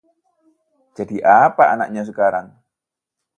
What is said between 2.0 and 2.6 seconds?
sekarang?